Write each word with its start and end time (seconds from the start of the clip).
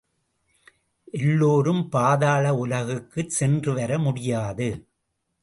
எல்லோரும் 1.11 1.89
பாதாள 1.89 2.53
உலகுக்குச் 2.55 3.29
சென்று 3.29 3.73
வர 3.73 3.99
முடியாது. 3.99 4.69